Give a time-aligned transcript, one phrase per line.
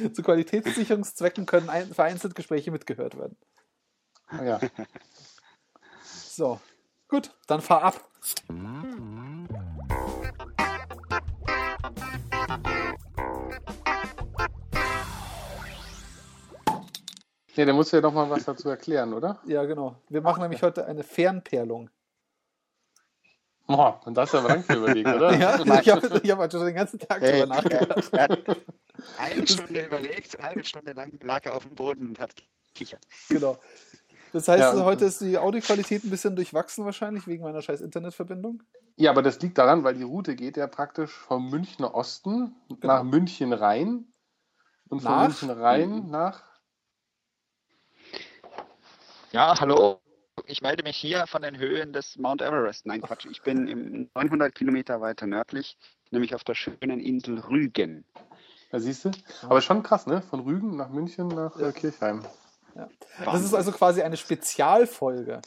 [0.12, 3.36] Zu Qualitätssicherungszwecken können ein, vereinzelt Gespräche mitgehört werden.
[4.32, 4.60] Ja.
[6.32, 6.58] So,
[7.08, 8.08] gut, dann fahr ab.
[17.56, 19.40] Ja, dann musst du ja noch mal was dazu erklären, oder?
[19.44, 19.96] Ja, genau.
[20.08, 21.90] Wir machen nämlich heute eine Fernperlung.
[23.76, 25.32] Boah, und das aber lang für überlegt, oder?
[25.38, 28.12] Ja, ich habe ich hab halt schon den ganzen Tag Hey, drüber nachgedacht.
[29.18, 32.34] eine Stunde überlegt, eine halbe Stunde lang lag er auf dem Boden und hat
[32.68, 33.06] gekichert.
[33.28, 33.58] Genau.
[34.32, 34.84] Das heißt, Ja.
[34.84, 38.62] heute ist die Audioqualität ein bisschen durchwachsen wahrscheinlich wegen meiner scheiß Internetverbindung.
[38.96, 43.02] Ja, aber das liegt daran, weil die Route geht ja praktisch vom Münchner Osten nach
[43.02, 44.12] München Rhein
[44.88, 45.22] und von Nach?
[45.28, 46.42] München Rhein nach.
[49.32, 50.00] Ja, hallo.
[50.50, 52.84] Ich melde mich hier von den Höhen des Mount Everest.
[52.84, 53.26] Nein, Quatsch.
[53.30, 55.78] Ich bin im 900 Kilometer weiter nördlich,
[56.10, 58.04] nämlich auf der schönen Insel Rügen.
[58.72, 59.10] Da siehst du.
[59.42, 60.22] Aber schon krass, ne?
[60.22, 62.24] Von Rügen nach München nach äh, Kirchheim.
[63.24, 65.40] Das ist also quasi eine Spezialfolge.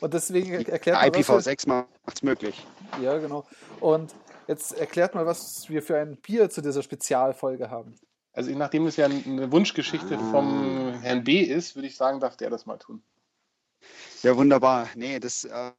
[0.00, 2.66] Und deswegen er- erklärt mal, was wir, IPv6 macht's möglich.
[3.00, 3.46] ja, genau.
[3.80, 4.14] Und
[4.46, 7.94] jetzt erklärt mal, was wir für ein Bier zu dieser Spezialfolge haben.
[8.32, 12.50] Also nachdem es ja eine Wunschgeschichte vom Herrn B ist, würde ich sagen, darf der
[12.50, 13.02] das mal tun.
[14.24, 14.88] Ja, wunderbar.
[14.94, 15.72] Nee, das äh,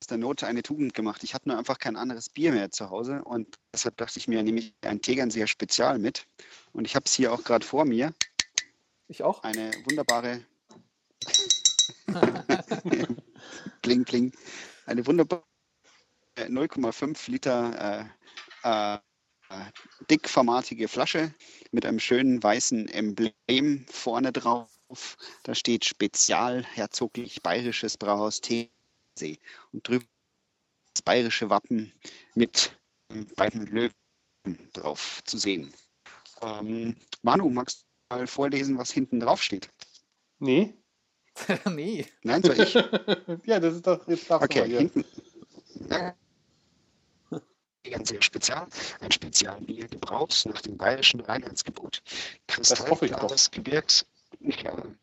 [0.00, 1.22] ist der Not eine Tugend gemacht.
[1.22, 4.42] Ich hatte nur einfach kein anderes Bier mehr zu Hause und deshalb dachte ich mir,
[4.42, 6.26] nehme ich ein Tegernseer Spezial mit.
[6.72, 8.14] Und ich habe es hier auch gerade vor mir.
[9.08, 9.42] Ich auch?
[9.42, 10.46] Eine wunderbare.
[13.82, 14.32] kling, kling.
[14.86, 15.44] Eine wunderbare
[16.36, 18.08] äh, 0,5 Liter
[18.64, 18.98] äh, äh,
[20.08, 21.34] dickformatige Flasche
[21.70, 24.79] mit einem schönen weißen Emblem vorne drauf.
[25.42, 29.38] Da steht Spezial herzoglich bayerisches Brauhaus Teesee.
[29.72, 30.04] Und drüber
[30.94, 31.92] das bayerische Wappen
[32.34, 32.76] mit
[33.36, 33.92] beiden Löwen
[34.72, 35.72] drauf zu sehen.
[36.42, 39.68] Ähm, Manu, magst du mal vorlesen, was hinten drauf steht?
[40.38, 40.74] Nee?
[41.70, 42.06] nee.
[42.22, 42.74] Nein, soll ich?
[43.44, 44.78] ja, das ist doch jetzt darfst Okay, mal hier.
[44.78, 45.04] hinten.
[47.84, 48.68] Ganz sehr spezial.
[49.00, 52.02] Ein Spezialbier gebraut nach dem bayerischen Reinheitsgebot.
[52.06, 52.54] doch.
[52.54, 54.06] Kristallklares Gebirgs.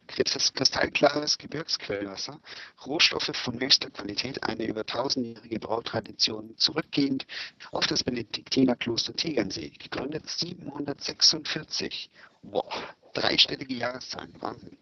[0.08, 2.40] Kristallklares Gebirgsquellwasser,
[2.86, 7.28] Rohstoffe von höchster Qualität, eine über tausendjährige Brautradition zurückgehend
[7.72, 12.10] auf das Benediktinerkloster Tegernsee, gegründet 746.
[12.42, 12.68] Boah,
[13.14, 14.78] dreistellige Jahreszahlen, Wahnsinn.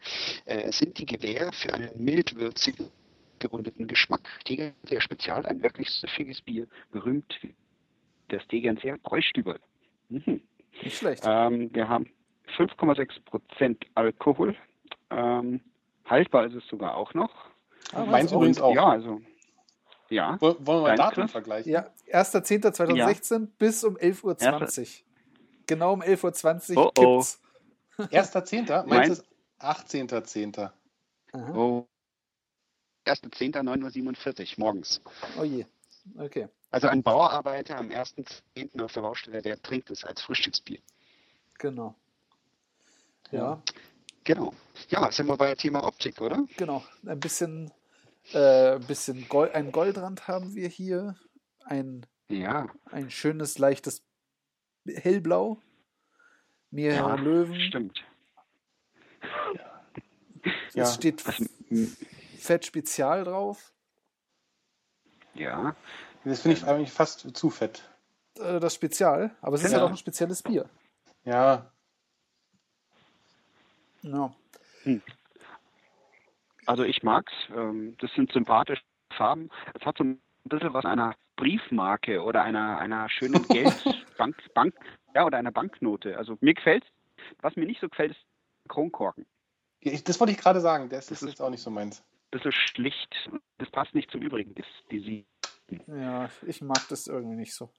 [0.46, 2.90] Äh, sind die Gewähr für einen mildwürzigen
[3.40, 4.22] gerundeten Geschmack.
[4.46, 7.40] Tegernseer Spezial, ein wirklich süffiges Bier, berühmt
[8.30, 9.60] das Tegernseer Bräustüberl.
[10.10, 10.42] Mhm.
[10.82, 11.24] Nicht schlecht.
[11.26, 12.10] Ähm, wir haben
[12.58, 14.56] 5,6 Prozent Alkohol.
[15.10, 15.62] Ähm,
[16.06, 17.32] haltbar ist es sogar auch noch.
[17.94, 18.38] Ah, Meins auch.
[18.38, 18.74] übrigens auch.
[18.76, 19.22] Ja, also.
[20.10, 20.40] Ja.
[20.40, 21.32] Woll- Wollen wir Dein Daten Chris?
[21.32, 21.72] vergleichen?
[21.72, 25.06] Ja, 1.10.2016 bis um 11.20 Uhr.
[25.68, 27.24] Genau um 11.20 Uhr Oh, oh.
[28.44, 28.86] Zehnter?
[28.88, 29.26] Mein- Meins ist
[29.60, 30.70] 18.10.
[31.34, 31.56] Aha.
[31.56, 31.88] Oh.
[33.06, 33.52] 1.10.
[33.64, 35.02] 9.47 Uhr morgens.
[35.40, 35.66] Oh je.
[36.18, 36.48] Okay.
[36.72, 38.82] Also ein Bauarbeiter am 1.10.
[38.84, 40.80] auf der Baustelle, der trinkt es als Frühstücksbier.
[41.58, 41.96] Genau.
[43.32, 43.62] Ja,
[44.24, 44.54] Genau.
[44.90, 46.44] Ja, sind wir bei Thema Optik, oder?
[46.58, 46.84] genau.
[47.06, 47.72] Ein bisschen,
[48.34, 51.16] äh, bisschen Gold, ein Goldrand haben wir hier.
[51.64, 54.04] Ein, Ja, ein schönes, leichtes
[54.88, 55.62] Hellblau.
[56.72, 57.60] Mehrere ja Löwen.
[57.62, 58.04] stimmt.
[60.74, 60.84] Ja.
[60.84, 61.22] Es steht
[62.40, 63.74] Fett Spezial drauf.
[65.36, 65.76] Ja,
[66.24, 67.84] Das finde ich eigentlich fast zu fett.
[68.40, 69.36] Äh, das Spezial.
[69.42, 69.78] Aber es ist Genau.
[69.82, 70.68] ja doch ein spezielles Bier.
[71.24, 71.72] Ja,
[74.06, 74.34] Ja.
[76.66, 77.32] also ich mag's.
[77.56, 78.84] Ähm, das sind sympathische
[79.16, 79.50] Farben.
[79.80, 84.74] Es hat so ein bisschen was einer Briefmarke oder einer, einer schönen Geldbank, Bank,
[85.14, 86.18] ja, oder einer Banknote.
[86.18, 86.86] Also mir gefällt
[87.42, 88.22] Was mir nicht so gefällt, ist
[88.68, 89.26] Kronkorken.
[89.82, 90.90] Ja, ich- Das wollte ich gerade sagen.
[90.90, 92.04] Das, Das ist ist- jetzt auch nicht so meins.
[92.32, 93.30] bisschen schlicht.
[93.58, 95.26] Das passt nicht zum Übrigen, das, die Sie.
[95.88, 97.70] Ja, ich mag das irgendwie nicht so.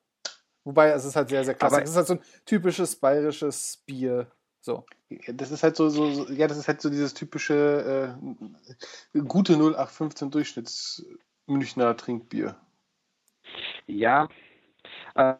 [0.64, 1.76] Wobei, es ist halt sehr, sehr klassisch.
[1.76, 4.30] Aber- Es ist halt so ein typisches bayerisches Bier.
[4.66, 4.84] So.
[5.10, 8.18] Ja, Das ist halt so, so, so ja, das ist halt so dieses typische
[9.14, 11.06] äh, gute 0815 Durchschnitts
[11.46, 12.56] Münchner Trinkbier.
[13.86, 14.28] Ja,
[15.14, 15.34] äh,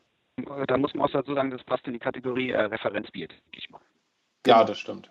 [0.69, 3.69] da muss man auch dazu sagen, das passt in die Kategorie äh, Referenzbier, denke ich
[3.69, 3.81] mal.
[4.47, 4.65] Ja, Genau.
[4.69, 5.11] das stimmt.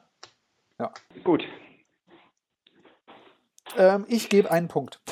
[1.25, 1.43] Gut.
[3.75, 5.01] Ähm, ich gebe einen Punkt.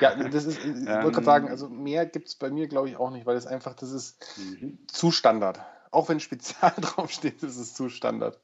[0.00, 1.12] Ja, das ist, ich wollte Ähm.
[1.12, 3.74] gerade sagen, also mehr gibt es bei mir, glaube ich, auch nicht, weil es einfach,
[3.74, 4.78] das ist Mhm.
[4.88, 5.60] zu Standard.
[5.96, 8.38] Auch wenn Spezial draufsteht, ist es zu Standard.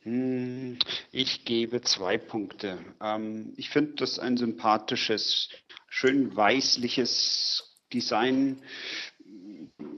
[0.00, 0.76] Hm,
[1.12, 2.78] Ich gebe zwei Punkte.
[3.00, 5.48] Ähm, ich finde das ein sympathisches,
[5.88, 8.62] schön weißliches Design.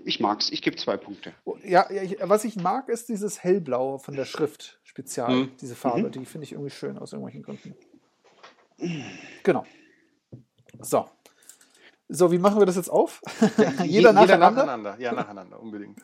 [0.04, 0.50] ich mag's.
[0.50, 1.32] Ich gebe zwei Punkte.
[1.64, 5.56] Ja, ja ich, was ich mag, ist dieses Hellblau von der Schrift, Spezial, Mhm.
[5.62, 6.02] diese Farbe.
[6.08, 6.12] Mhm.
[6.12, 7.74] Die finde ich irgendwie schön aus irgendwelchen Gründen.
[9.42, 9.64] Genau.
[10.80, 11.08] So.
[12.08, 13.22] So, wie machen wir das jetzt auf?
[13.84, 14.66] Jeder nacheinander?
[14.66, 14.96] nacheinander.
[14.98, 15.98] Ja, nacheinander, unbedingt.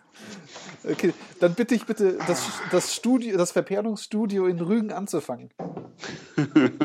[0.85, 5.51] Okay, dann bitte ich bitte, das, das Studio, das Verperlungsstudio in Rügen anzufangen.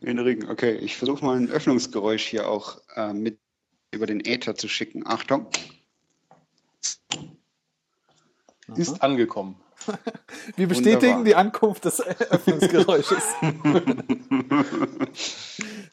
[0.00, 0.50] In Rügen.
[0.50, 3.38] Okay, ich versuche mal ein Öffnungsgeräusch hier auch äh, mit
[3.92, 5.06] über den Äther zu schicken.
[5.06, 5.46] Achtung.
[8.74, 9.60] Ist angekommen.
[10.56, 11.24] Wir bestätigen Wunderbar.
[11.24, 13.22] die Ankunft des Öffnungsgeräusches.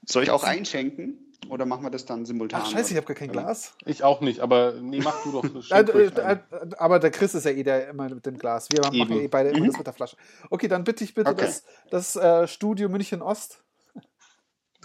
[0.06, 1.31] Soll ich auch einschenken?
[1.50, 2.62] Oder machen wir das dann simultan?
[2.64, 3.74] Ach, scheiße, ich habe gar kein Glas.
[3.86, 5.44] Ich auch nicht, aber nee, mach du doch.
[5.72, 6.38] Äh, äh, äh,
[6.78, 8.68] aber der Chris ist ja eh der immer mit dem Glas.
[8.72, 9.14] Wir machen Eben.
[9.14, 9.68] eh beide immer Mhm.
[9.68, 10.18] das mit der Flasche.
[10.50, 11.42] Okay, dann bitte ich bitte Okay.
[11.42, 13.64] das, das äh, Studio München Ost.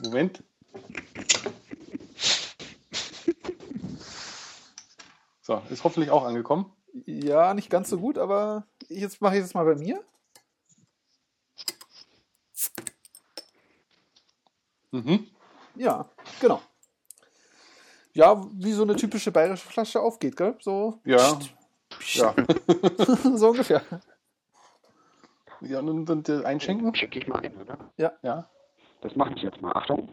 [0.03, 0.43] Moment.
[5.43, 6.73] So, ist hoffentlich auch angekommen.
[7.05, 10.02] Ja, nicht ganz so gut, aber jetzt mache ich das mal bei mir.
[14.93, 15.26] Mhm.
[15.76, 16.09] Ja,
[16.41, 16.61] genau.
[18.12, 20.56] Ja, wie so eine typische bayerische Flasche aufgeht, gell?
[20.61, 21.38] So, Ja.
[22.15, 22.35] Ja.
[23.37, 23.83] so ungefähr.
[25.61, 26.94] ja und, und äh, einschenken?
[26.94, 27.93] Schenke ich mal ein, oder?
[27.97, 28.49] Ja.
[29.03, 29.73] Das mache ich jetzt mal.
[29.73, 30.09] Achtung.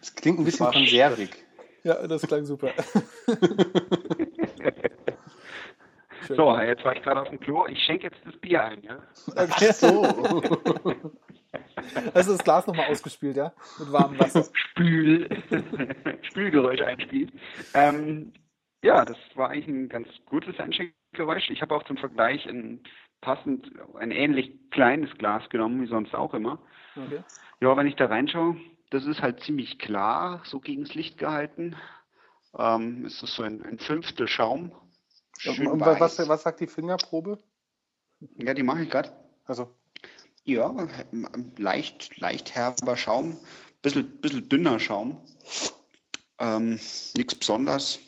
[0.00, 1.30] Das klingt ein bisschen konservig.
[1.84, 2.70] Ja, das klang super.
[6.34, 7.66] So, jetzt war ich gerade auf dem Klo.
[7.66, 8.98] Ich schenke jetzt das Bier ein, ja?
[9.28, 9.72] Okay.
[9.72, 10.04] So.
[12.14, 13.52] Hast du das Glas nochmal ausgespielt, ja?
[13.78, 14.44] Mit warmem Wasser.
[14.52, 15.28] Spül,
[16.22, 17.32] Spülgeräusch einspielt.
[17.74, 18.32] Ähm,
[18.82, 21.50] ja, das war eigentlich ein ganz gutes Einschenkgeräusch.
[21.50, 22.82] Ich habe auch zum Vergleich ein
[23.20, 26.58] passend, ein ähnlich kleines Glas genommen, wie sonst auch immer.
[26.96, 27.22] Okay.
[27.60, 28.56] Ja, wenn ich da reinschaue,
[28.90, 31.76] das ist halt ziemlich klar, so gegen das Licht gehalten.
[32.56, 34.72] Ähm, es ist so ein, ein Fünftel Schaum.
[35.38, 37.38] Schön Und was, was sagt die Fingerprobe?
[38.38, 39.12] Ja, die mache ich gerade.
[39.44, 39.70] Also,
[40.44, 40.74] Ja,
[41.58, 43.36] leicht, leicht herber Schaum.
[43.82, 45.20] Bisschen, bisschen dünner Schaum.
[46.38, 46.80] Ähm,
[47.16, 47.98] Nichts besonders.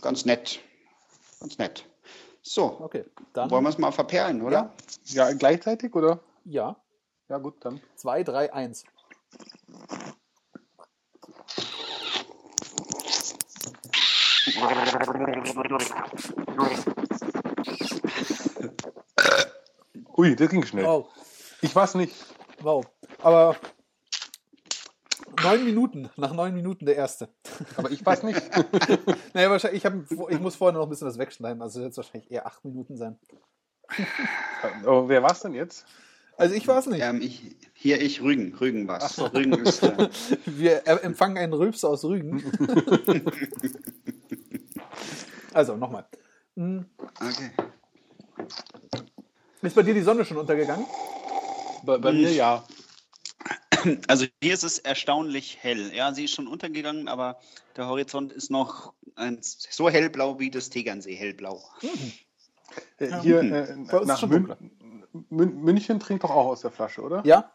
[0.00, 0.60] Ganz nett.
[1.40, 1.84] Ganz nett.
[2.42, 3.50] So, Okay, dann.
[3.50, 4.74] wollen wir es mal verperlen, oder?
[5.06, 6.20] ja, gleichzeitig oder?
[6.44, 6.76] Ja,
[7.30, 7.80] Ja, gut, dann.
[7.96, 8.84] 2, 3, 1.
[20.16, 20.84] Ui, das ging schnell.
[20.84, 21.08] Wow,
[21.60, 22.14] Ich weiß nicht.
[22.60, 22.84] wow.
[23.22, 23.56] Aber
[25.42, 27.28] neun Minuten, nach neun Minuten der erste.
[27.76, 28.40] Aber ich weiß nicht.
[29.34, 29.94] Naja, wahrscheinlich, ich, hab,
[30.30, 32.96] ich muss vorher noch ein bisschen was wegschneiden, also wird es wahrscheinlich eher acht Minuten
[32.96, 33.18] sein.
[34.84, 35.84] Aber wer war es denn jetzt?
[36.36, 37.02] Also ich weiß nicht.
[37.02, 38.54] Ähm, ich, hier ich Rügen.
[38.54, 39.20] Rügen was.
[39.34, 39.82] Rügen ist.
[39.82, 40.08] Äh,
[40.46, 42.42] Wir empfangen einen Rülps aus Rügen.
[45.54, 46.06] also, nochmal.
[46.56, 47.50] Hm, okay.
[49.62, 50.86] Ist bei dir die Sonne schon untergegangen?
[51.84, 52.64] Bei, bei mir ja.
[54.08, 55.94] Also hier ist es erstaunlich hell.
[55.94, 57.38] Ja, sie ist schon untergegangen, aber
[57.76, 61.62] der Horizont ist noch ein, so hellblau wie das Tegernsee hellblau.
[62.98, 63.20] Äh, Ja.
[63.20, 63.52] Hier Mhm.
[63.52, 64.54] äh, uns ist nach Mün
[65.28, 67.22] Mün München trinkt doch auch aus der Flasche, oder?
[67.26, 67.52] Ja,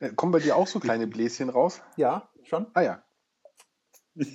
[0.00, 1.80] Äh, Kommen bei dir auch so kleine Bläschen raus?
[1.96, 2.66] ja, schon.
[2.74, 3.02] Ah ja.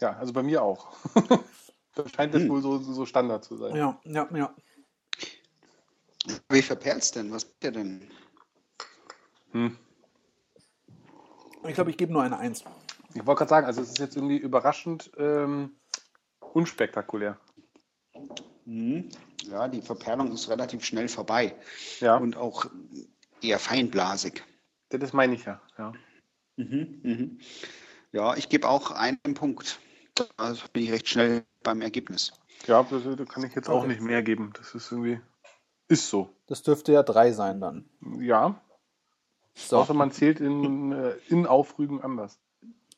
[0.00, 0.92] Ja, also bei mir auch.
[1.94, 2.48] da scheint das Hm.
[2.50, 3.74] wohl so, so Standard zu sein.
[3.76, 4.54] Ja, ja, ja.
[6.48, 7.30] Wie verperlt's denn?
[7.32, 8.10] Was macht ihr denn?
[9.52, 9.78] Hm.
[11.66, 12.64] Ich glaube, ich gebe nur eine Eins.
[13.14, 15.76] Ich wollte gerade sagen, also es ist jetzt irgendwie überraschend ähm,
[16.52, 17.38] unspektakulär.
[18.64, 19.08] Hm.
[19.44, 21.54] Ja, die Verperlung ist relativ schnell vorbei
[22.00, 22.66] Ja, und auch
[23.42, 24.42] eher feinblasig.
[24.88, 25.60] das meine ich ja.
[25.78, 25.92] ja.
[26.56, 27.38] Mhm, mhm.
[28.14, 29.80] Ja, ich gebe auch einen Punkt.
[30.36, 32.32] Also bin ich recht schnell beim Ergebnis.
[32.68, 34.52] Ja, das, da kann ich jetzt auch nicht mehr geben.
[34.56, 35.20] Das ist irgendwie.
[35.88, 36.30] Ist so.
[36.46, 37.90] Das dürfte ja drei sein dann.
[38.20, 38.62] Ja,
[39.56, 42.38] So, außer man zählt in, äh, in Aufrügen anders.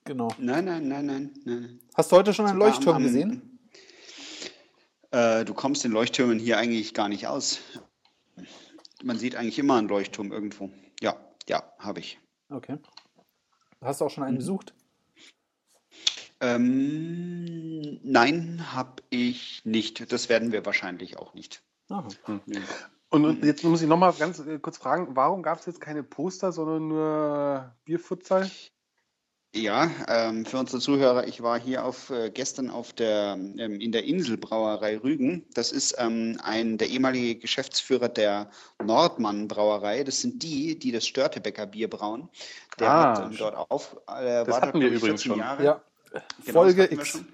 [0.04, 0.28] genau.
[0.37, 1.80] Nein, nein, nein, nein, nein.
[1.94, 3.58] Hast du heute schon einen Leuchtturm gesehen?
[5.12, 7.61] Äh, du kommst den Leuchttürmen hier eigentlich gar nicht aus.
[9.02, 10.70] Man sieht eigentlich immer einen Leuchtturm irgendwo.
[11.00, 11.16] Ja,
[11.49, 12.20] ja, habe ich.
[12.50, 12.76] Okay.
[13.80, 14.75] Hast du auch schon einen besucht?
[16.40, 20.12] Ähm, nein, habe ich nicht.
[20.12, 21.62] Das werden wir wahrscheinlich auch nicht.
[21.88, 22.09] Aha.
[22.47, 22.61] Nee.
[23.09, 26.52] Und, jetzt muss ich nochmal ganz äh, kurz fragen, warum gab es jetzt keine Poster,
[26.52, 28.50] sondern nur Bierfutsal?
[29.55, 33.90] Ja, ähm, für unsere Zuhörer, ich war hier auf, äh, gestern auf der, ähm, in
[33.90, 35.47] der Inselbrauerei Rügen.
[35.55, 38.50] Das ist ähm, ein, der ehemalige Geschäftsführer der
[38.85, 40.05] Nordmann Brauerei.
[40.05, 42.28] Das sind die, die das Störtebecker Bier brauen.
[42.78, 45.38] Der Ah, hat ähm, dort auf, äh, das war hatten wir übrigens 14 schon.
[45.38, 45.64] Jahre.
[45.64, 45.83] Ja.
[46.44, 47.25] Genau, Folge das X.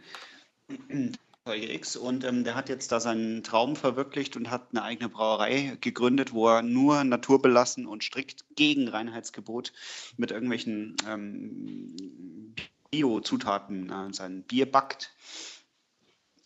[1.44, 5.08] Folge X und ähm, der hat jetzt da seinen Traum verwirklicht und hat eine eigene
[5.08, 9.72] Brauerei gegründet, wo er nur naturbelassen und strikt gegen Reinheitsgebot
[10.16, 12.54] mit irgendwelchen ähm,
[12.92, 15.12] Bio-Zutaten äh, sein Bier backt.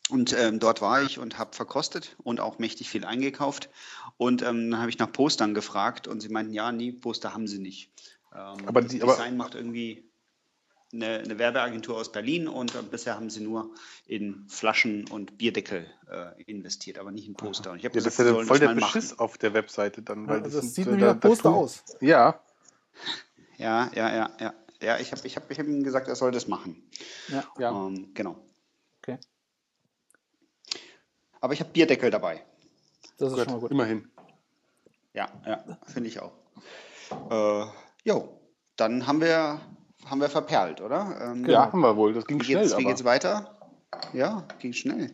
[0.08, 3.68] Und ähm, dort war ich und habe verkostet und auch mächtig viel eingekauft.
[4.16, 7.48] Und ähm, dann habe ich nach Postern gefragt und sie meinten, ja, nee, Poster haben
[7.48, 7.90] sie nicht.
[8.32, 10.04] Ähm, Aber das die- aber- Design macht irgendwie
[10.92, 13.74] eine, eine Werbeagentur aus Berlin und äh, bisher haben sie nur
[14.06, 17.72] in Flaschen und Bierdeckel äh, investiert, aber nicht in Poster.
[17.72, 19.00] Und ich habe Ja, das gesagt, ist ja voll das der mal machen.
[19.00, 20.26] Beschiss auf der Webseite dann.
[20.28, 21.84] Weil Ja, also das das sind, sieht da- nach da Poster aus.
[22.00, 22.40] Ja,
[23.58, 24.54] Ja, ja, ja, ja.
[24.82, 26.82] Ja, ich habe ich hab, ich hab ihm gesagt, er soll das machen.
[27.28, 27.44] Ja.
[27.58, 27.70] ja.
[27.86, 28.36] Ähm, genau.
[29.02, 29.18] Okay.
[31.40, 32.44] Aber ich habe Bierdeckel dabei.
[33.18, 33.70] Das ist Gut, schon mal gut.
[33.70, 34.10] immerhin.
[35.14, 36.32] Ja, ja, finde ich auch.
[37.30, 37.66] Äh,
[38.04, 38.38] jo,
[38.76, 39.60] dann haben wir,
[40.06, 41.18] haben wir verperlt, oder?
[41.20, 41.52] Ähm, Genau.
[41.52, 42.12] Ja, haben wir wohl.
[42.14, 42.60] Das ging Wie schnell.
[42.62, 42.84] geht's, wie aber.
[42.90, 43.58] geht's weiter?
[44.12, 45.10] Ja, ging schnell.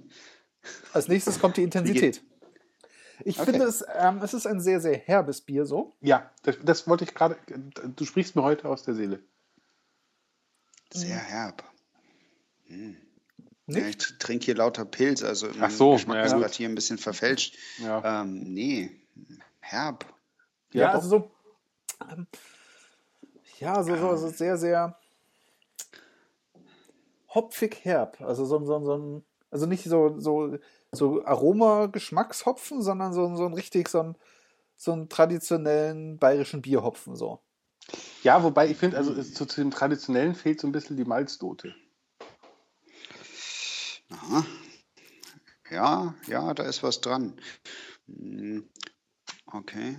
[0.93, 2.23] Als nächstes kommt die Intensität.
[3.25, 3.51] Ich Okay.
[3.53, 5.95] finde, es, ähm, es ist ein sehr, sehr herbes Bier so.
[6.01, 7.37] Ja, das, das wollte ich gerade.
[7.97, 9.21] Du sprichst mir heute aus der Seele.
[10.93, 11.63] Sehr herb.
[12.69, 12.77] Ja,
[13.67, 14.11] Nicht?
[14.13, 17.57] ich trinke hier lauter Pilz, also Ach so, Geschmack ja, ist hier ein bisschen verfälscht.
[17.79, 18.23] Ja.
[18.23, 18.91] Ähm, nee,
[19.61, 20.05] herb.
[20.73, 21.31] Ja, Ja, also so.
[22.11, 22.27] Ähm,
[23.62, 24.99] ja, so, so, so sehr, sehr
[27.28, 28.21] hopfig herb.
[28.21, 30.59] Also so, so, so ein, also nicht so, so,
[30.90, 34.16] so Aroma-Geschmackshopfen, sondern so, so ein richtig, so ein,
[34.76, 37.38] so einen traditionellen bayerischen Bierhopfen so.
[38.25, 41.75] Ja, wobei ich finde, also zu, zu dem Traditionellen fehlt so ein bisschen die Malznote.
[44.11, 44.45] Aha.
[45.71, 47.35] Ja, ja, da ist was dran.
[48.07, 48.69] Hm,
[49.47, 49.99] Okay.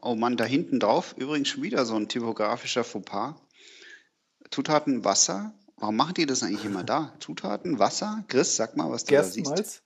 [0.00, 3.34] Oh, Mann, da hinten drauf übrigens schon wieder so ein typografischer Fauxpas.
[4.50, 5.54] Zutaten Wasser.
[5.76, 7.12] Warum machen die das eigentlich immer da?
[7.20, 8.24] Zutaten Wasser?
[8.28, 9.46] Chris, sag mal, was du da siehst.
[9.54, 9.82] Gerstenmalz,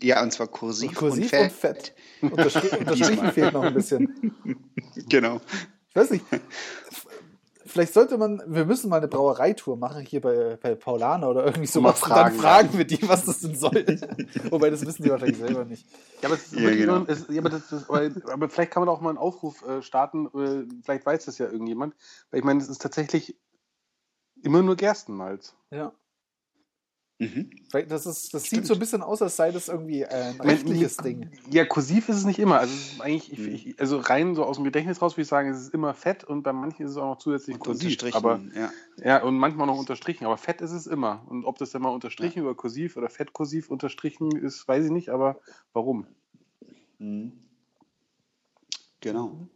[0.00, 1.42] Ja, und zwar kursiv, kursiv und fett.
[1.50, 1.94] und fett.
[2.22, 4.34] Unterstrich, unterstrichen fehlt noch ein bisschen.
[5.08, 5.40] Genau.
[5.88, 6.24] Ich weiß nicht.
[7.78, 11.60] Vielleicht sollte man, wir müssen mal eine Brauereitour machen hier bei, bei Paulaner oder irgendwie
[11.80, 12.02] Mal sowas.
[12.02, 13.70] Und dann fragen, wir die, was das denn soll.
[14.50, 15.86] Wobei, das wissen die wahrscheinlich selber nicht.
[16.20, 17.04] Ja, aber, es ist Ja, wirklich genau.
[17.28, 21.06] ja, das, aber, aber vielleicht kann man auch mal einen Aufruf äh, starten, äh, vielleicht
[21.06, 21.94] weiß das ja irgendjemand.
[22.32, 23.38] Weil ich meine, es ist tatsächlich
[24.42, 25.54] immer nur Gerstenmalz.
[25.70, 25.92] Ja.
[27.20, 27.50] Mhm.
[27.72, 30.38] Weil Das, ist, das sieht so ein bisschen aus, als sei das irgendwie ein Ich
[30.38, 31.28] meine, rechtliches Ding.
[31.50, 32.60] Ja, kursiv ist es nicht immer.
[32.60, 32.72] Also,
[33.02, 33.48] eigentlich, ich, Mhm.
[33.48, 36.22] ich, also rein so aus dem Gedächtnis raus würde ich sagen, es ist immer fett
[36.22, 37.86] und bei manchen ist es auch noch zusätzlich Und kursiv.
[37.90, 38.16] unterstrichen.
[38.16, 38.70] Aber, ja.
[39.04, 40.26] ja, und manchmal noch unterstrichen.
[40.26, 41.24] Aber fett ist es immer.
[41.26, 45.08] Und ob das dann mal unterstrichen oder kursiv oder fettkursiv unterstrichen ist, weiß ich nicht.
[45.08, 45.40] Aber
[45.72, 46.06] warum?
[46.98, 47.32] Mhm.
[49.00, 49.48] Genau.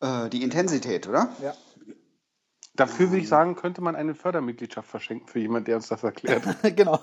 [0.00, 1.34] Äh, die Intensität, oder?
[1.40, 1.54] Ja.
[2.80, 6.42] Dafür würde ich sagen, könnte man eine Fördermitgliedschaft verschenken für jemanden, der uns das erklärt.
[6.76, 6.98] genau.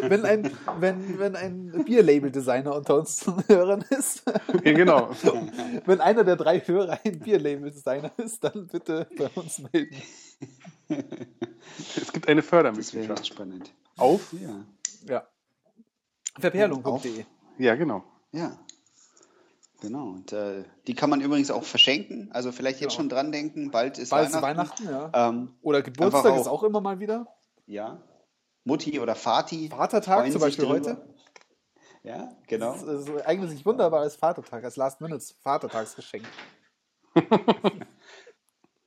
[0.00, 4.22] wenn ein, wenn, wenn ein Bierlabel-Designer unter uns zu Hörern ist,
[4.64, 5.10] ja, genau.
[5.84, 9.94] wenn einer der drei Hörer ein Bierlabel-Designer ist, dann bitte bei uns melden.
[10.88, 13.26] Es gibt eine Das Fördermitgliedschaft.
[13.26, 13.74] spannend.
[13.98, 14.32] Auf?
[14.32, 14.64] Ja.
[15.06, 15.28] Ja.
[16.40, 17.26] Verperlung.de.
[17.58, 18.04] Ja, genau.
[18.32, 18.58] Ja.
[19.80, 20.08] Genau.
[20.08, 22.30] Und äh, die kann man übrigens auch verschenken.
[22.32, 23.02] Also vielleicht jetzt Genau.
[23.02, 24.86] schon dran denken, bald ist Bald ist Weihnachten.
[24.86, 25.28] Weihnachten, ja.
[25.28, 27.26] Ähm, Oder Geburtstag Einfach ist auch- auch immer mal wieder.
[27.66, 28.00] ja.
[28.64, 29.68] Mutti oder Vati.
[29.68, 30.74] Vatertag zum Beispiel drüber.
[30.90, 31.08] heute.
[32.02, 32.72] Ja, genau.
[32.72, 36.24] Das ist, das eignet sich wunderbar als Vatertag, als Last-Minute-Vatertagsgeschenk.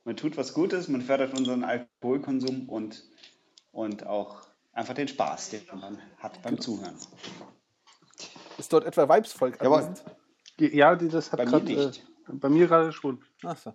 [0.03, 3.03] Man tut was Gutes, man fördert unseren Alkoholkonsum und,
[3.71, 4.41] und auch
[4.73, 6.95] einfach den Spaß, den man hat beim Zuhören.
[8.57, 9.93] Ist dort etwa Weibsvolk Jawohl.
[10.59, 11.71] Ja, die- das hat Bei mir gerade.
[11.73, 12.07] Äh, nicht.
[12.27, 13.21] bei mir gerade schon.
[13.43, 13.73] Ach so.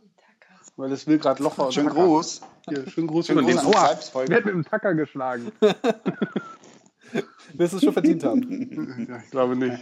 [0.77, 1.91] Weil es will gerade Locher Tacker.
[1.91, 2.41] Gruß.
[2.69, 5.53] Hier, schönen Gruß Schönen über den Gruß ans Aua, hat mit dem Tacker geschlagen?
[7.55, 9.07] Wirst du es schon verdient haben.
[9.09, 9.79] ja, ich glaube nicht.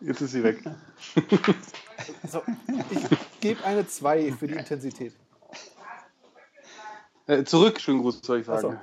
[0.00, 0.62] Jetzt ist sie weg.
[2.28, 2.42] So,
[2.90, 5.14] ich gebe eine 2 für die Intensität.
[7.26, 8.78] Äh, zurück, schönen Gruß, soll ich sagen.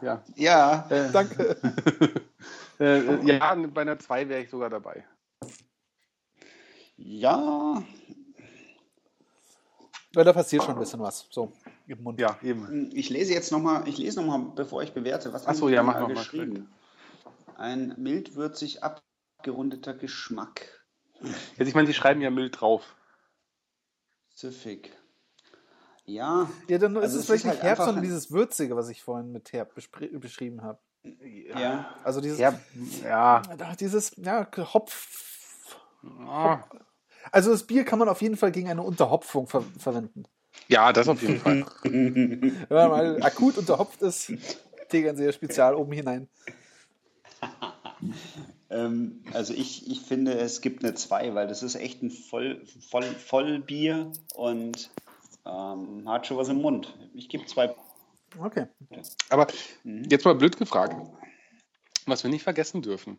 [0.00, 0.22] Ja.
[0.36, 1.56] Ja, Äh, Danke.
[2.78, 5.04] äh, ja, bei einer 2 wäre ich sogar dabei.
[7.02, 7.82] Ja,
[10.12, 11.26] Weil da passiert schon ein bisschen was.
[11.30, 11.52] So,
[11.86, 12.18] im Mund.
[12.20, 12.90] Ja, eben.
[12.92, 15.68] ich lese jetzt nochmal, ich lese noch mal, bevor ich bewerte, was Ach so, haben
[15.68, 16.68] die ja, mach noch mal, geschrieben?
[17.56, 20.84] Ein mildwürzig abgerundeter Geschmack.
[21.56, 22.96] Jetzt, ich meine, die schreiben ja mild drauf.
[24.34, 24.96] Süffig.
[26.06, 26.50] Ja.
[26.66, 29.02] Ja, dann Also ist es vielleicht ist nicht halt Herb, sondern dieses Würzige, was ich
[29.02, 30.80] vorhin mit Herb beschrieben habe.
[31.04, 31.94] Ja.
[32.02, 32.60] Also dieses, Ja,
[33.04, 33.42] ja.
[33.78, 35.08] Dieses, ja, Hopf.
[36.26, 36.64] Ah.
[37.32, 40.24] Also das Bier kann man auf jeden Fall gegen eine Unterhopfung ver verwenden.
[40.68, 41.64] Ja, das auf jeden Fall.
[41.82, 44.32] Wenn man mal akut unterhopft ist,
[44.88, 46.28] Tegernseer Spezial oben hinein.
[48.70, 52.64] Ähm, also ich, ich finde, es gibt eine 2, weil das ist echt ein voll,
[52.88, 54.90] voll, Vollbier und
[55.44, 56.96] ähm, hat schon was im Mund.
[57.14, 57.74] Ich gebe zwei.
[58.38, 58.66] Okay.
[59.28, 59.48] Aber
[59.84, 60.94] jetzt mal blöd gefragt,
[62.06, 63.18] was wir nicht vergessen dürfen.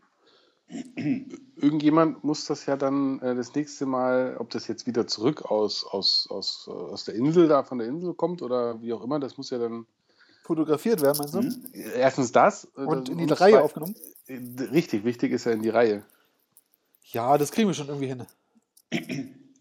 [1.56, 5.86] Irgendjemand muss das ja dann äh, das nächste Mal, ob das jetzt wieder zurück aus,
[5.86, 9.20] aus, aus, äh, aus der Insel da von der Insel kommt oder wie auch immer,
[9.20, 9.86] das muss ja dann
[10.44, 11.40] Fotografiert werden, meinst du?
[11.78, 13.96] äh, erstens das äh, Und in die und Reihe zwei- aufgenommen?
[14.28, 14.40] äh,
[14.72, 16.04] Richtig, wichtig ist ja in die Reihe.
[17.06, 18.26] Ja, das kriegen wir schon irgendwie hin.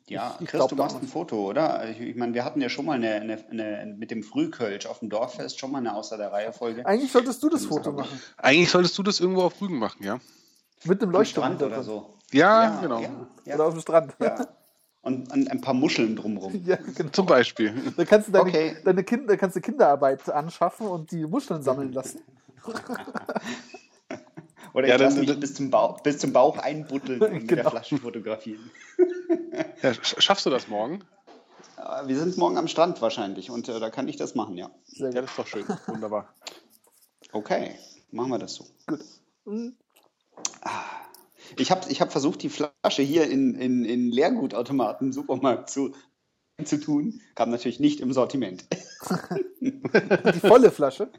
[0.09, 1.89] Ja, Ich- Chris, glaub du machst ein Foto, oder?
[1.91, 5.01] Ich, ich meine, wir hatten ja schon mal eine, eine, eine mit dem Frühkölsch auf
[5.01, 6.85] dem Dorffest schon mal eine außer der Reihe Folge.
[6.87, 8.21] Eigentlich solltest du das Foto machen.
[8.39, 10.19] Eigentlich solltest du das irgendwo auf Rügen machen, ja?
[10.85, 11.45] Mit einem Leuchtturm.
[11.45, 12.15] Strand oder so.
[12.33, 13.01] Ja, genau.
[13.01, 13.11] Ja,
[13.45, 14.15] ja, Oder auf dem Strand.
[14.21, 14.47] ja.
[15.03, 16.63] Und, und ein paar Muscheln drumrum.
[16.67, 17.11] Ja, genau.
[17.11, 17.73] Zum Beispiel.
[17.97, 18.77] Da kannst du deine, Okay.
[18.85, 22.21] deine Kinder, kannst du Kinderarbeit anschaffen und die Muscheln sammeln lassen.
[24.73, 27.51] Oder Ja, ich lasse dann- mich bis zum, Bauch, bis zum Bauch einbuddeln und mit
[27.51, 27.71] der Genau.
[27.71, 28.71] Flasche fotografieren.
[29.83, 31.03] Ja, sch- schaffst du das morgen?
[31.77, 34.71] Äh, Wir sind morgen am Strand wahrscheinlich und äh, da kann ich das machen, ja.
[34.85, 35.25] Sehr Ja, gut.
[35.25, 35.65] das ist doch schön.
[35.87, 36.35] Wunderbar.
[37.33, 37.75] Okay,
[38.13, 38.65] machen wir das so.
[38.87, 39.01] gut.
[40.65, 41.01] Mhm.
[41.59, 45.95] Ich habe ich hab versucht, die Flasche hier in, in, in Leergutautomaten im Supermarkt zu,
[46.65, 47.21] zu tun.
[47.35, 48.67] Kam natürlich nicht im Sortiment.
[49.61, 51.11] Die volle Flasche.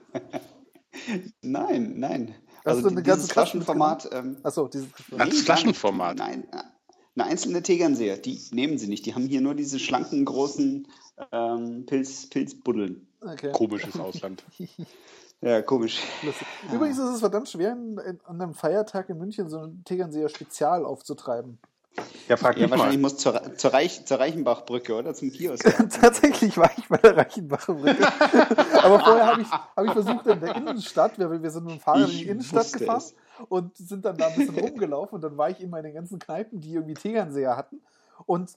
[1.41, 2.35] nein, nein.
[2.63, 4.09] Also du eine dieses ganze Flasche Flaschenformat.
[4.11, 4.87] Ähm, Achso, dieses.
[4.93, 5.45] Ach, das nicht.
[5.45, 6.17] Flaschenformat.
[6.17, 6.47] Nein,
[7.15, 9.05] eine einzelne Tegernseher, die nehmen sie nicht.
[9.05, 10.87] Die haben hier nur diese schlanken, großen
[11.31, 13.07] ähm, Pilz, Pilzbuddeln.
[13.21, 13.51] Okay.
[13.51, 14.43] Komisches Ausland.
[15.43, 16.03] Ja, komisch.
[16.21, 16.47] Lustig.
[16.71, 20.29] Übrigens ist es verdammt schwer, in, in, an einem Feiertag in München so ein Tegernseer
[20.29, 21.57] Spezial aufzutreiben.
[22.27, 23.09] Ja, frag Ja, mich wahrscheinlich mal.
[23.09, 25.63] muss zur, zur, Reich, zur Reichenbachbrücke oder zum Kiosk.
[25.99, 28.07] Tatsächlich war ich bei der Reichenbacher Brücke.
[28.83, 31.79] Aber vorher habe ich, hab ich versucht, in der Innenstadt, wir, wir sind mit dem
[31.79, 33.15] Fahrrad in die Innenstadt gefahren es.
[33.49, 36.19] und sind dann da ein bisschen rumgelaufen und dann war ich immer in den ganzen
[36.19, 37.81] Kneipen, die irgendwie Tegernseher hatten.
[38.27, 38.51] Und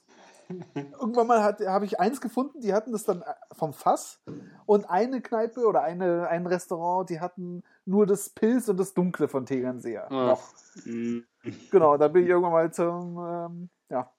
[0.73, 4.19] irgendwann mal habe ich eins gefunden, die hatten das dann vom Fass
[4.65, 9.27] und eine Kneipe oder eine, ein Restaurant, die hatten nur das Pilz und das Dunkle
[9.27, 10.07] von Tegernseher.
[10.09, 10.27] Ja.
[10.27, 10.43] Noch.
[10.85, 11.25] Mhm.
[11.71, 14.11] Genau, dann bin ich irgendwann mal zum, ähm, ja,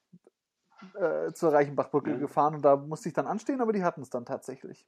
[0.95, 2.17] äh, zur Reichenbachbrücke Ja.
[2.17, 4.87] gefahren und da musste ich dann anstehen, aber die hatten es dann tatsächlich.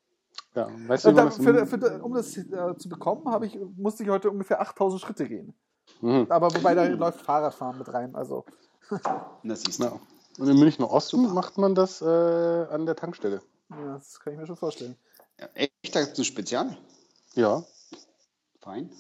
[0.55, 4.31] Ja, weißt du, dann, für, für, um das äh, zu bekommen, ich, musste ich heute
[4.31, 5.55] ungefähr 8000 Schritte gehen.
[6.01, 6.27] Mhm.
[6.29, 8.15] Aber wobei da läuft Fahrradfahren mit rein.
[8.15, 8.45] Also,
[9.43, 9.85] Das siehst du.
[9.85, 10.01] Ja.
[10.39, 13.43] Und im Münchner Osten macht man das äh, an der Tankstelle.
[13.71, 14.97] ja, das kann ich mir schon vorstellen.
[15.39, 16.79] Ja, echt, das ist ein Spezial?
[17.35, 17.65] Ja.
[18.61, 18.91] Fein.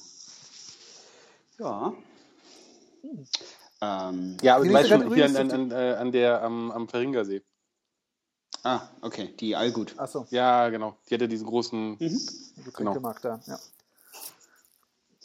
[1.58, 1.92] Ja.
[3.80, 7.42] Ähm, Ja, aber nächste schon, hier an, an, an, äh, an der, am, am Verringersee.
[8.64, 9.94] Ah, okay, die Allgut.
[9.98, 10.96] Achso, Ja, genau.
[11.08, 11.96] Die hatte diesen großen.
[12.00, 12.20] Mhm.
[12.64, 13.58] Getränkemarkt da, ja.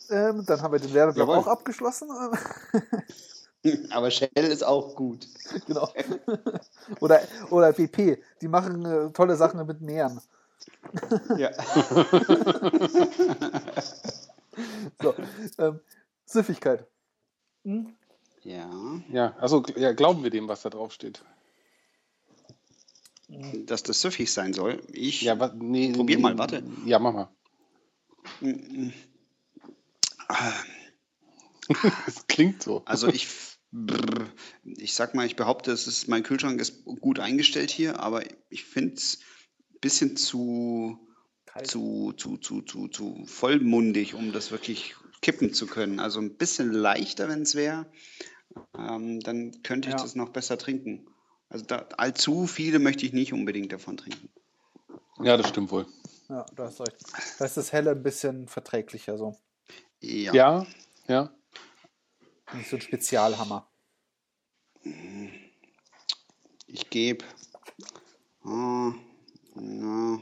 [0.09, 2.09] Ähm, dann haben wir den Werbeblock auch abgeschlossen.
[3.91, 5.27] Aber Shell ist auch gut.
[5.67, 5.91] genau.
[6.99, 10.19] oder, oder BP, die machen äh, tolle Sachen mit Meeren.
[11.37, 11.49] Ja.
[15.01, 15.15] So,
[15.57, 15.79] ähm,
[16.25, 16.85] Süffigkeit.
[17.63, 17.95] Hm?
[18.43, 18.69] ja.
[19.09, 21.23] Ja, also ja, glauben wir dem, was da drauf steht.
[23.65, 24.79] Dass das süffig sein soll.
[24.91, 25.23] Ich.
[25.23, 26.61] Ja, wa- nee, Probier mal, warte.
[26.85, 27.29] Ja, mach mal.
[32.05, 32.83] Das klingt so.
[32.85, 33.27] Also ich.
[33.73, 34.27] Brr,
[34.63, 38.63] Ich sag mal, ich behaupte, es ist, mein Kühlschrank ist gut eingestellt hier, aber ich
[38.63, 39.19] finde es
[39.73, 40.99] ein bisschen zu,
[41.45, 41.67] Kalt.
[41.67, 45.99] zu, zu, zu, zu, zu vollmundig, um das wirklich kippen zu können.
[45.99, 47.91] Also ein bisschen leichter, wenn es wäre,
[48.77, 50.01] ähm, dann könnte ich Ja.
[50.01, 51.07] das noch besser trinken.
[51.49, 54.29] Also da, allzu viele möchte ich nicht unbedingt davon trinken.
[55.21, 55.85] Ja, das stimmt wohl.
[56.29, 56.97] Ja, du hast recht.
[57.39, 59.35] Da ist das Helle ein bisschen verträglicher so.
[59.99, 60.33] Ja.
[60.33, 60.67] Ja,
[61.07, 61.33] ja.
[62.53, 63.67] Nicht so ein Spezialhammer.
[66.67, 67.25] Ich gebe.
[68.43, 68.93] Ah,
[69.55, 70.21] na,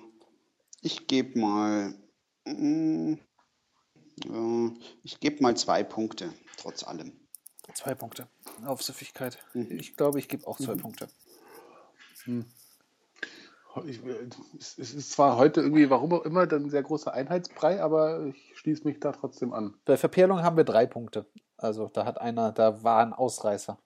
[0.82, 1.94] ich gebe mal.
[2.46, 3.18] ja,
[5.04, 7.20] ich gebe mal zwei Punkte, trotz allem.
[7.74, 8.28] Zwei Punkte
[8.66, 9.38] auf Süffigkeit.
[9.54, 9.80] Mhm.
[9.80, 11.10] Ich glaube, ich gebe auch zwei Punkte.
[13.86, 17.82] Ich, äh, es ist zwar heute irgendwie, warum auch immer, dann ein sehr großer Einheitsbrei,
[17.82, 19.76] aber ich schließe mich da trotzdem an.
[19.86, 21.26] Bei Verperlung haben wir drei Punkte.
[21.58, 23.78] Also da hat einer, da war ein Ausreißer.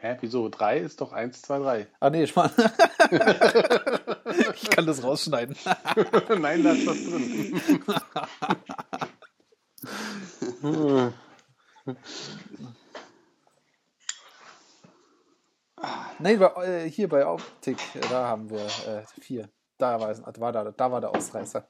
[0.00, 0.48] Hä, wieso?
[0.48, 1.86] Drei ist doch eins, zwei, drei.
[2.00, 2.52] Ah nee, ich meine.
[4.60, 5.56] Ich kann das rausschneiden.
[6.40, 7.60] Nein, da ist was drin.
[16.22, 19.50] Nein, bei, äh, hier bei Optik, äh, da haben wir äh, vier.
[19.76, 21.66] Da war, es, war, da, da war der Ausreißer.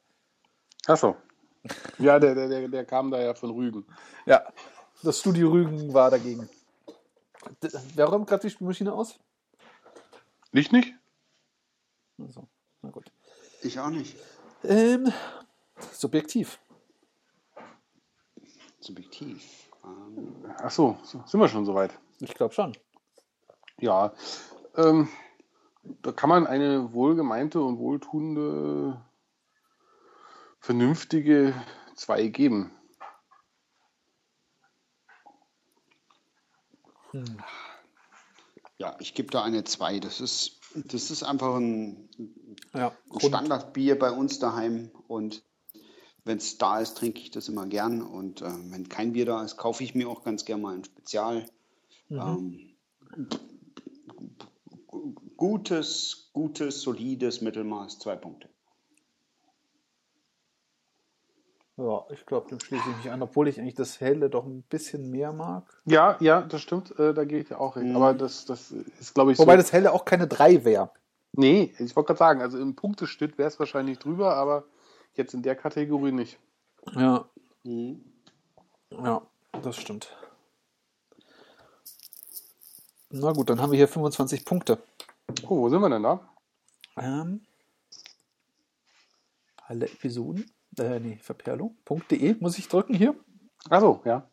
[0.87, 1.17] Achso.
[1.99, 3.87] Ja, der, der, der, der kam da ja von Rügen.
[4.27, 4.53] Ja,
[5.05, 6.51] das Studio Rügen war dagegen.
[7.62, 9.21] D wer räumt gerade die Spülmaschine aus?
[10.51, 10.93] Nicht, nicht?
[12.19, 12.49] Also,
[12.83, 13.12] na gut.
[13.62, 14.17] Ich auch nicht.
[14.65, 15.12] Ähm,
[15.93, 16.59] subjektiv.
[18.81, 19.71] Subjektiv.
[19.85, 21.97] Ähm, Achso, so, sind wir schon soweit.
[22.19, 22.77] Ich glaube schon.
[23.83, 24.14] Ja,
[24.77, 25.09] ähm,
[26.03, 29.05] da kann man eine wohlgemeinte und wohltuende,
[30.61, 31.53] vernünftige
[31.97, 32.71] 2 geben.
[38.79, 39.99] ja, ich gebe da eine 2.
[39.99, 42.09] Das ist, das ist einfach ein,
[42.75, 45.45] Ja, ein Standardbier bei uns daheim und
[46.25, 49.42] wenn es da ist, trinke ich das immer gern und äh, wenn kein Bier da
[49.45, 51.51] ist, kaufe ich mir auch ganz gern mal ein Spezial.
[52.38, 52.77] Ähm,
[53.29, 53.38] gu-
[55.46, 58.48] gutes, gutes, solides Mittelmaß, zwei Punkte.
[61.76, 64.62] ja, ich glaube, dem schließe ich mich an, obwohl ich eigentlich das Helle doch ein
[64.62, 65.64] bisschen mehr mag.
[65.85, 67.88] Ja, ja, das stimmt, äh, da gehe ich dir auch recht.
[67.88, 67.96] Mhm.
[67.96, 69.62] Aber das, das ist, glaube ich, Wobei so.
[69.62, 70.90] das Helle auch keine 3 wäre.
[71.33, 74.62] Nee, ich wollte gerade sagen, also im Punkteschnitt wäre es wahrscheinlich drüber, aber
[75.14, 76.38] jetzt in der Kategorie nicht.
[76.94, 77.24] Ja,
[77.64, 78.05] Mhm.
[78.90, 79.22] ja,
[79.62, 80.16] das stimmt.
[83.11, 84.78] Na gut, dann haben wir hier 25 Punkte.
[85.45, 86.29] Oh, wo sind wir denn da?
[86.97, 87.43] Ähm,
[89.67, 93.15] alle Episoden, äh, nee, verperlung.de muss ich drücken hier.
[93.71, 94.29] Achso, ja.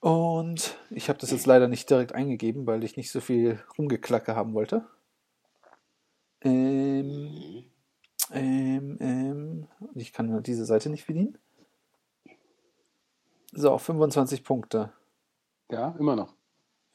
[0.00, 4.34] Und ich habe das jetzt leider nicht direkt eingegeben, weil ich nicht so viel Rumgeklacke
[4.34, 4.84] haben wollte.
[6.40, 7.64] Ähm,
[8.32, 11.38] ähm, ähm, ich kann diese Seite nicht bedienen.
[13.52, 14.92] So, 25 Punkte.
[15.70, 16.34] Ja, immer noch.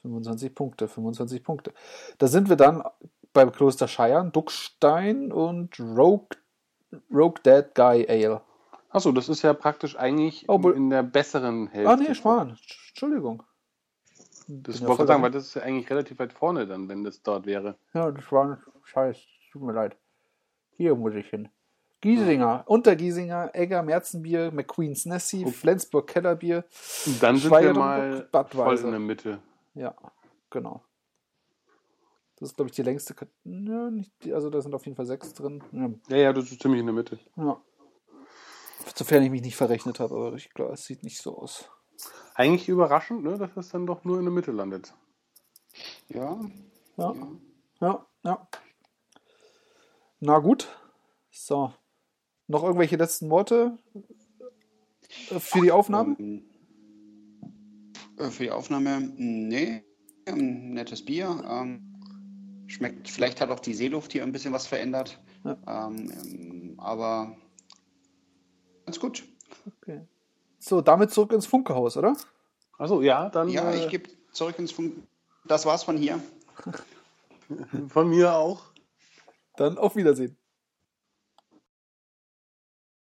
[0.08, 1.74] 25 Punkte, 25 Punkte.
[2.18, 2.84] Da sind wir dann
[3.34, 6.30] beim Kloster Scheiern, Duckstein und Rogue,
[7.14, 8.42] Rogue Dead Guy Ale.
[8.90, 11.92] Achso, das ist ja praktisch eigentlich Oh, in der besseren Hälfte.
[11.92, 12.58] Ah, nee, Schmarrn.
[12.90, 13.44] Entschuldigung.
[14.48, 17.22] Das wollte ich sagen, weil das ist ja eigentlich relativ weit vorne dann, wenn das
[17.22, 17.76] dort wäre.
[17.94, 19.18] Ja, das war ein Scheiß.
[19.52, 19.98] Tut mir leid.
[20.78, 21.50] Hier muss ich hin.
[22.02, 26.64] Giesinger, Untergiesinger, Egger, Märzenbier, McQueen's Nessie, Flensburg Kellerbier.
[27.06, 29.40] Und dann sind wir mal voll in der Mitte.
[29.78, 29.96] Ja,
[30.50, 30.84] genau.
[32.40, 33.14] Das ist, glaube ich, die längste.
[33.14, 35.64] Kat ja, nicht die, also da sind auf jeden Fall sechs drin.
[35.72, 37.20] Ja, Ja, ja, das ist ziemlich in der Mitte.
[37.36, 37.62] ja.
[38.96, 41.70] Sofern ich mich nicht verrechnet habe, aber ich glaube, es sieht nicht so aus.
[42.34, 44.94] Eigentlich überraschend, ne, dass es dann doch nur in der Mitte landet.
[46.08, 46.40] Ja,
[46.96, 47.14] Ja,
[47.82, 48.48] ja, ja.
[50.20, 50.68] Na gut.
[51.32, 51.74] So.
[52.48, 53.78] Noch irgendwelche letzten Worte
[55.30, 56.50] äh, für die Aufnahmen?
[58.18, 59.84] Äh, für die Aufnahme, nee,
[60.26, 61.44] ein nettes Bier.
[61.48, 61.94] Ähm,
[62.68, 65.20] schmeckt, vielleicht hat auch die Seeluft hier ein bisschen was verändert.
[65.44, 65.58] Ja.
[65.88, 67.36] Ähm, ähm, aber
[68.86, 69.24] ganz gut.
[69.82, 70.02] Okay.
[70.60, 72.16] So, damit zurück ins Funkehaus, oder?
[72.78, 74.96] Achso, ja, dann Ja, äh, ich gebe zurück ins Funk.
[75.46, 76.22] Das war's von hier.
[77.90, 78.64] von mir auch.
[79.56, 80.38] Dann auf Wiedersehen.